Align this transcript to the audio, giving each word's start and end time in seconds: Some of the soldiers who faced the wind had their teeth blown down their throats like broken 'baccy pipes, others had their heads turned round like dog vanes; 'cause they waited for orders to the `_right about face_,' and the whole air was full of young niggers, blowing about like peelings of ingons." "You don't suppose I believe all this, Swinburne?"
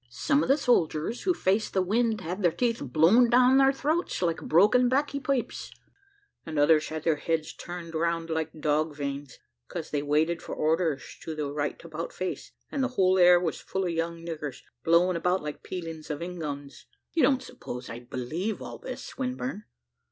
Some 0.09 0.41
of 0.41 0.49
the 0.49 0.57
soldiers 0.57 1.21
who 1.21 1.33
faced 1.35 1.75
the 1.75 1.81
wind 1.83 2.21
had 2.21 2.41
their 2.41 2.51
teeth 2.51 2.79
blown 2.83 3.29
down 3.29 3.59
their 3.59 3.71
throats 3.71 4.19
like 4.23 4.41
broken 4.41 4.89
'baccy 4.89 5.19
pipes, 5.19 5.69
others 6.47 6.87
had 6.89 7.03
their 7.03 7.17
heads 7.17 7.53
turned 7.53 7.93
round 7.93 8.31
like 8.31 8.51
dog 8.59 8.95
vanes; 8.95 9.37
'cause 9.67 9.91
they 9.91 10.01
waited 10.01 10.41
for 10.41 10.55
orders 10.55 11.19
to 11.21 11.35
the 11.35 11.43
`_right 11.43 11.85
about 11.85 12.09
face_,' 12.09 12.49
and 12.71 12.83
the 12.83 12.87
whole 12.97 13.19
air 13.19 13.39
was 13.39 13.61
full 13.61 13.83
of 13.83 13.91
young 13.91 14.25
niggers, 14.25 14.63
blowing 14.83 15.15
about 15.15 15.43
like 15.43 15.61
peelings 15.61 16.09
of 16.09 16.19
ingons." 16.19 16.85
"You 17.13 17.21
don't 17.21 17.43
suppose 17.43 17.87
I 17.87 17.99
believe 17.99 18.59
all 18.59 18.79
this, 18.79 19.05
Swinburne?" 19.05 19.65